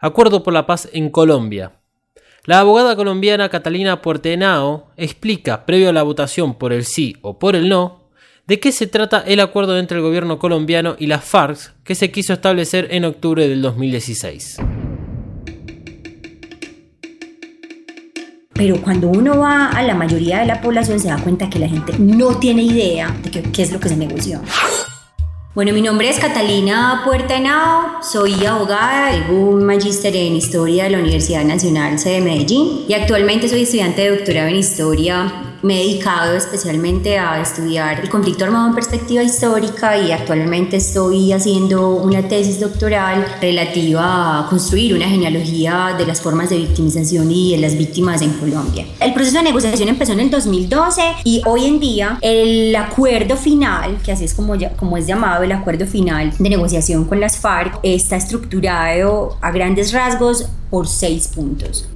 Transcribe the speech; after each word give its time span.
Acuerdo 0.00 0.42
por 0.42 0.52
la 0.52 0.66
paz 0.66 0.88
en 0.92 1.10
Colombia. 1.10 1.72
La 2.44 2.60
abogada 2.60 2.94
colombiana 2.94 3.48
Catalina 3.48 4.02
Puertenao 4.02 4.90
explica, 4.96 5.64
previo 5.64 5.88
a 5.88 5.92
la 5.92 6.02
votación 6.02 6.54
por 6.54 6.72
el 6.72 6.84
sí 6.84 7.16
o 7.22 7.38
por 7.38 7.56
el 7.56 7.68
no, 7.68 8.10
de 8.46 8.60
qué 8.60 8.72
se 8.72 8.86
trata 8.86 9.20
el 9.26 9.40
acuerdo 9.40 9.78
entre 9.78 9.96
el 9.96 10.02
gobierno 10.02 10.38
colombiano 10.38 10.96
y 10.98 11.06
las 11.06 11.24
FARC 11.24 11.72
que 11.82 11.94
se 11.94 12.10
quiso 12.10 12.34
establecer 12.34 12.88
en 12.90 13.06
octubre 13.06 13.48
del 13.48 13.62
2016. 13.62 14.58
Pero 18.52 18.80
cuando 18.82 19.08
uno 19.08 19.38
va 19.38 19.70
a 19.70 19.82
la 19.82 19.94
mayoría 19.94 20.40
de 20.40 20.46
la 20.46 20.60
población 20.60 21.00
se 21.00 21.08
da 21.08 21.18
cuenta 21.18 21.50
que 21.50 21.58
la 21.58 21.68
gente 21.68 21.94
no 21.98 22.38
tiene 22.38 22.62
idea 22.62 23.08
de 23.22 23.42
qué, 23.42 23.62
es 23.62 23.72
lo 23.72 23.80
que 23.80 23.88
se 23.88 23.96
negoció. 23.96 24.40
Bueno, 25.54 25.72
mi 25.72 25.82
nombre 25.82 26.08
es 26.08 26.18
Catalina 26.18 27.02
Puerta 27.04 27.36
Henao, 27.36 28.02
soy 28.02 28.44
abogada, 28.44 29.12
tengo 29.12 29.50
un 29.50 29.64
magíster 29.64 30.16
en 30.16 30.34
Historia 30.34 30.82
de 30.82 30.90
la 30.90 30.98
Universidad 30.98 31.44
Nacional 31.44 31.96
C 32.00 32.10
de 32.10 32.20
Medellín 32.20 32.84
y 32.88 32.94
actualmente 32.94 33.48
soy 33.48 33.62
estudiante 33.62 34.02
de 34.02 34.16
doctorado 34.16 34.48
en 34.48 34.56
Historia 34.56 35.53
me 35.64 35.80
he 35.80 35.86
dedicado 35.86 36.34
especialmente 36.34 37.18
a 37.18 37.40
estudiar 37.40 38.00
el 38.00 38.10
conflicto 38.10 38.44
armado 38.44 38.68
en 38.68 38.74
perspectiva 38.74 39.22
histórica 39.22 39.96
y 39.96 40.12
actualmente 40.12 40.76
estoy 40.76 41.32
haciendo 41.32 41.88
una 41.88 42.28
tesis 42.28 42.60
doctoral 42.60 43.24
relativa 43.40 44.40
a 44.40 44.46
construir 44.50 44.94
una 44.94 45.08
genealogía 45.08 45.94
de 45.96 46.04
las 46.04 46.20
formas 46.20 46.50
de 46.50 46.58
victimización 46.58 47.30
y 47.30 47.52
de 47.52 47.62
las 47.62 47.78
víctimas 47.78 48.20
en 48.20 48.34
Colombia. 48.34 48.84
El 49.00 49.14
proceso 49.14 49.38
de 49.38 49.44
negociación 49.44 49.88
empezó 49.88 50.12
en 50.12 50.20
el 50.20 50.30
2012 50.30 51.00
y 51.24 51.40
hoy 51.46 51.64
en 51.64 51.80
día 51.80 52.18
el 52.20 52.76
acuerdo 52.76 53.34
final, 53.34 53.96
que 54.04 54.12
así 54.12 54.26
es 54.26 54.34
como, 54.34 54.52
como 54.76 54.98
es 54.98 55.06
llamado 55.06 55.44
el 55.44 55.52
acuerdo 55.52 55.86
final 55.86 56.30
de 56.38 56.50
negociación 56.50 57.06
con 57.06 57.20
las 57.20 57.38
FARC, 57.38 57.80
está 57.82 58.16
estructurado 58.16 59.38
a 59.40 59.50
grandes 59.50 59.94
rasgos 59.94 60.46
por 60.68 60.86
seis 60.86 61.28
puntos. 61.28 61.88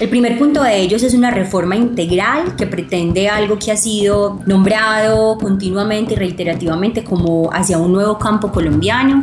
El 0.00 0.08
primer 0.08 0.36
punto 0.36 0.60
de 0.60 0.76
ellos 0.76 1.04
es 1.04 1.14
una 1.14 1.30
reforma 1.30 1.76
integral 1.76 2.56
que 2.56 2.66
pretende 2.66 3.28
algo 3.28 3.60
que 3.60 3.70
ha 3.70 3.76
sido 3.76 4.40
nombrado 4.44 5.38
continuamente 5.38 6.14
y 6.14 6.16
reiterativamente 6.16 7.04
como 7.04 7.48
hacia 7.52 7.78
un 7.78 7.92
nuevo 7.92 8.18
campo 8.18 8.50
colombiano. 8.50 9.22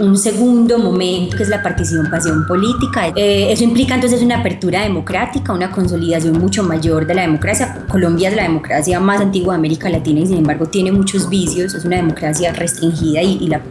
Un 0.00 0.18
segundo 0.18 0.78
momento 0.78 1.36
que 1.38 1.42
es 1.42 1.48
la 1.48 1.62
participación 1.62 2.46
política. 2.46 3.08
Eh, 3.16 3.52
eso 3.52 3.64
implica 3.64 3.94
entonces 3.94 4.22
una 4.22 4.40
apertura 4.40 4.82
democrática, 4.82 5.54
una 5.54 5.70
consolidación 5.70 6.38
mucho 6.38 6.62
mayor 6.62 7.06
de 7.06 7.14
la 7.14 7.22
democracia. 7.22 7.86
Colombia 7.88 8.28
es 8.28 8.36
la 8.36 8.42
democracia 8.42 9.00
más 9.00 9.20
antigua 9.20 9.54
de 9.54 9.58
América 9.58 9.88
Latina 9.88 10.20
y 10.20 10.26
sin 10.26 10.38
embargo 10.38 10.66
tiene 10.66 10.92
muchos 10.92 11.30
vicios. 11.30 11.72
Es 11.72 11.86
una 11.86 11.96
democracia 11.96 12.52
restringida 12.52 13.22
y, 13.22 13.48
la, 13.48 13.62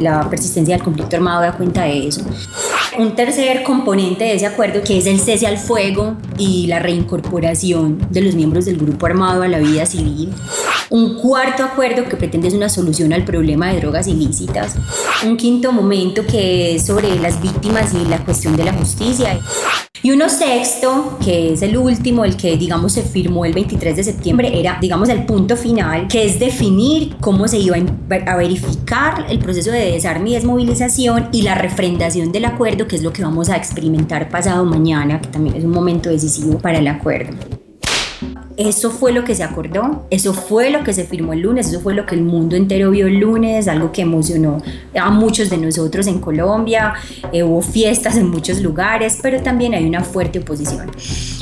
la 0.00 0.30
persistencia 0.30 0.76
del 0.76 0.84
conflicto 0.84 1.16
armado 1.16 1.42
da 1.42 1.52
cuenta 1.52 1.82
de 1.82 2.08
eso. 2.08 2.24
Un 2.96 3.16
tercer 3.16 3.64
componente 3.64 4.22
de 4.22 4.34
ese 4.34 4.46
acuerdo 4.46 4.82
que 4.84 4.98
es 4.98 5.06
el 5.06 5.18
cese 5.18 5.48
al 5.48 5.58
fuego 5.58 6.16
y 6.38 6.68
la 6.68 6.78
reincorporación 6.78 8.06
de 8.10 8.20
los 8.20 8.36
miembros 8.36 8.66
del 8.66 8.76
grupo 8.76 9.06
armado 9.06 9.42
a 9.42 9.48
la 9.48 9.58
vida 9.58 9.84
civil. 9.84 10.32
Un 10.90 11.16
cuarto 11.16 11.64
acuerdo 11.64 12.04
que 12.04 12.16
pretende 12.16 12.46
es 12.46 12.54
una 12.54 12.68
solución 12.68 13.12
al 13.12 13.24
problema 13.24 13.72
de 13.72 13.80
drogas 13.80 14.06
ilícitas. 14.06 14.76
Un 15.26 15.36
quinto 15.36 15.72
momento 15.72 16.24
que 16.24 16.76
es 16.76 16.86
sobre 16.86 17.16
las 17.16 17.42
víctimas 17.42 17.92
y 17.94 18.04
la 18.04 18.24
cuestión 18.24 18.56
de 18.56 18.64
la 18.64 18.72
justicia. 18.72 19.40
Y 20.04 20.10
uno 20.10 20.28
sexto, 20.28 21.16
que 21.24 21.54
es 21.54 21.62
el 21.62 21.78
último, 21.78 22.26
el 22.26 22.36
que 22.36 22.58
digamos 22.58 22.92
se 22.92 23.02
firmó 23.02 23.46
el 23.46 23.54
23 23.54 23.96
de 23.96 24.04
septiembre, 24.04 24.60
era 24.60 24.76
digamos 24.78 25.08
el 25.08 25.24
punto 25.24 25.56
final, 25.56 26.08
que 26.08 26.26
es 26.26 26.38
definir 26.38 27.16
cómo 27.22 27.48
se 27.48 27.58
iba 27.58 27.78
a 28.26 28.36
verificar 28.36 29.24
el 29.30 29.38
proceso 29.38 29.70
de 29.70 29.92
desarme 29.92 30.28
y 30.28 30.34
desmovilización 30.34 31.30
y 31.32 31.40
la 31.40 31.54
refrendación 31.54 32.32
del 32.32 32.44
acuerdo, 32.44 32.86
que 32.86 32.96
es 32.96 33.02
lo 33.02 33.14
que 33.14 33.22
vamos 33.22 33.48
a 33.48 33.56
experimentar 33.56 34.28
pasado 34.28 34.66
mañana, 34.66 35.22
que 35.22 35.28
también 35.28 35.56
es 35.56 35.64
un 35.64 35.70
momento 35.70 36.10
decisivo 36.10 36.58
para 36.58 36.80
el 36.80 36.88
acuerdo. 36.88 37.53
Eso 38.56 38.90
fue 38.90 39.12
lo 39.12 39.24
que 39.24 39.34
se 39.34 39.42
acordó, 39.42 40.06
eso 40.10 40.32
fue 40.32 40.70
lo 40.70 40.84
que 40.84 40.92
se 40.92 41.04
firmó 41.04 41.32
el 41.32 41.40
lunes, 41.40 41.68
eso 41.68 41.80
fue 41.80 41.92
lo 41.92 42.06
que 42.06 42.14
el 42.14 42.22
mundo 42.22 42.54
entero 42.54 42.92
vio 42.92 43.08
el 43.08 43.18
lunes, 43.18 43.66
algo 43.66 43.90
que 43.90 44.02
emocionó 44.02 44.62
a 44.94 45.10
muchos 45.10 45.50
de 45.50 45.56
nosotros 45.58 46.06
en 46.06 46.20
Colombia, 46.20 46.94
eh, 47.32 47.42
hubo 47.42 47.62
fiestas 47.62 48.16
en 48.16 48.30
muchos 48.30 48.60
lugares, 48.60 49.18
pero 49.20 49.42
también 49.42 49.74
hay 49.74 49.84
una 49.84 50.04
fuerte 50.04 50.38
oposición. 50.38 50.88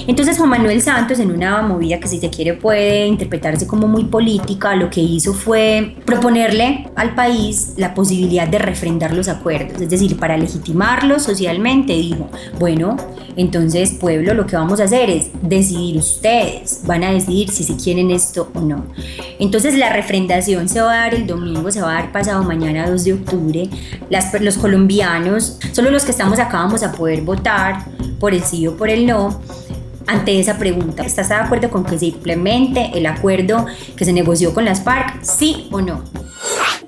Entonces 0.07 0.39
Juan 0.39 0.49
Manuel 0.49 0.81
Santos, 0.81 1.19
en 1.19 1.31
una 1.31 1.61
movida 1.61 2.01
que 2.01 2.09
si 2.09 2.19
se 2.19 2.31
quiere 2.31 2.55
puede 2.55 3.07
interpretarse 3.07 3.67
como 3.67 3.89
muy 3.89 4.05
política, 4.05 4.75
lo 4.75 4.89
que 4.89 5.03
hizo 5.03 5.35
fue 5.35 5.97
proponerle 6.07 6.89
al 6.97 7.15
país 7.15 7.75
la 7.77 7.93
posibilidad 7.93 8.49
de 8.49 8.59
refrendar 8.59 9.13
los 9.13 9.29
acuerdos, 9.29 9.83
es 9.83 9.91
decir, 9.91 10.17
para 10.17 10.39
legitimarlos 10.39 11.23
socialmente, 11.23 11.93
dijo, 11.93 12.31
bueno, 12.59 12.97
entonces 13.37 13.93
pueblo, 13.93 14.35
lo 14.35 14.47
que 14.47 14.57
vamos 14.57 14.81
a 14.81 14.85
hacer 14.85 15.11
es 15.11 15.31
decidir 15.43 15.99
ustedes, 15.99 16.81
van 16.87 17.02
a 17.05 17.13
decidir 17.13 17.51
si 17.51 17.65
se 17.65 17.77
quieren 17.77 18.11
esto 18.11 18.51
o 18.55 18.61
no. 18.61 18.87
Entonces 19.39 19.75
la 19.75 19.93
refrendación 19.93 20.69
se 20.69 20.81
va 20.81 20.93
a 20.93 20.97
dar 20.97 21.15
el 21.15 21.27
domingo, 21.27 21.71
se 21.71 21.81
va 21.81 21.91
a 21.91 22.03
dar 22.03 22.13
pasado 22.13 22.43
mañana 22.43 22.89
2 22.89 23.05
de 23.05 23.13
octubre. 23.15 23.69
Las, 24.11 24.41
los 24.41 24.59
colombianos, 24.59 25.59
solo 25.73 25.91
los 25.91 26.05
que 26.05 26.11
estamos 26.11 26.39
acá 26.39 26.59
vamos 26.59 26.83
a 26.83 26.93
poder 26.93 27.23
votar 27.23 27.87
por 28.19 28.35
el 28.35 28.43
sí 28.43 28.67
o 28.67 28.77
por 28.77 28.89
el 28.91 29.07
no 29.07 29.41
ante 30.07 30.39
esa 30.39 30.59
pregunta. 30.59 31.05
¿Estás 31.05 31.29
de 31.29 31.37
acuerdo 31.37 31.71
con 31.71 31.85
que 31.85 31.99
se 31.99 32.07
implemente 32.07 32.91
el 32.95 33.07
acuerdo 33.07 33.67
que 33.97 34.05
se 34.05 34.13
negoció 34.13 34.55
con 34.55 34.65
las 34.65 34.83
FARC? 34.83 35.23
¿Sí 35.23 35.69
o 35.71 35.81
no? 35.81 36.03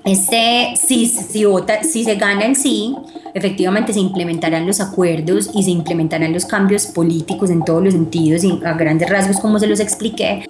Este, 0.03 0.75
si, 0.75 1.07
si, 1.07 1.45
vota, 1.45 1.83
si 1.83 2.03
se 2.03 2.15
gana 2.15 2.45
el 2.45 2.55
sí, 2.55 2.95
efectivamente 3.35 3.91
se 3.91 3.99
implementarán 3.99 4.65
los 4.65 4.79
acuerdos 4.79 5.51
y 5.53 5.63
se 5.63 5.69
implementarán 5.69 6.31
los 6.31 6.45
cambios 6.45 6.87
políticos 6.87 7.49
en 7.49 7.65
todos 7.65 7.83
los 7.83 7.93
sentidos 7.93 8.45
y 8.45 8.59
a 8.65 8.73
grandes 8.73 9.09
rasgos 9.09 9.39
como 9.41 9.59
se 9.59 9.67
los 9.67 9.81
expliqué. 9.81 10.47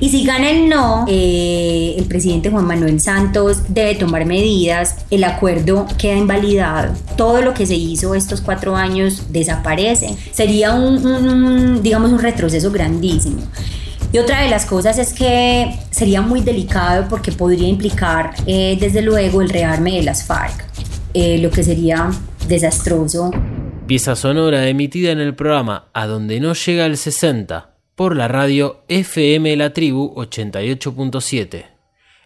Y 0.00 0.08
si 0.08 0.24
gana 0.24 0.50
el 0.50 0.68
no, 0.68 1.04
eh, 1.08 1.94
el 1.96 2.04
presidente 2.06 2.50
Juan 2.50 2.66
Manuel 2.66 3.00
Santos 3.00 3.62
debe 3.68 3.94
tomar 3.94 4.26
medidas, 4.26 4.96
el 5.10 5.22
acuerdo 5.22 5.86
queda 5.96 6.16
invalidado, 6.16 6.92
todo 7.16 7.40
lo 7.40 7.54
que 7.54 7.66
se 7.66 7.76
hizo 7.76 8.16
estos 8.16 8.40
cuatro 8.40 8.74
años 8.74 9.26
desaparece. 9.30 10.16
Sería 10.32 10.74
un, 10.74 11.82
digamos, 11.84 12.10
un 12.10 12.18
retroceso 12.18 12.72
grandísimo. 12.72 13.42
Y 14.10 14.18
otra 14.18 14.40
de 14.40 14.48
las 14.48 14.66
cosas 14.66 14.98
es 14.98 15.12
que 15.12 15.78
sería 15.90 16.20
muy 16.20 16.40
delicado 16.40 17.06
porque 17.08 17.30
podría 17.30 17.68
implicar, 17.68 18.32
eh, 18.46 18.76
desde 18.80 19.02
luego, 19.02 19.40
el 19.40 19.50
rearme 19.50 19.92
de 19.92 20.02
las 20.02 20.24
FARC. 20.24 20.64
Eh, 21.14 21.38
lo 21.38 21.50
que 21.50 21.62
sería 21.62 22.10
desastroso. 22.48 23.30
Pieza 23.86 24.16
sonora 24.16 24.68
emitida 24.68 25.10
en 25.10 25.20
el 25.20 25.34
programa 25.34 25.88
A 25.94 26.06
donde 26.06 26.40
no 26.40 26.52
llega 26.52 26.84
el 26.86 26.96
60 26.96 27.76
por 27.94 28.14
la 28.14 28.28
radio 28.28 28.82
FM 28.88 29.56
La 29.56 29.72
Tribu 29.72 30.14
88.7. 30.14 31.64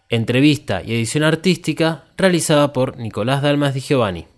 Entrevista 0.09 0.83
y 0.83 0.93
edición 0.93 1.23
artística 1.23 2.03
realizada 2.17 2.73
por 2.73 2.97
Nicolás 2.97 3.41
Dalmas 3.41 3.73
Di 3.73 3.79
Giovanni. 3.79 4.32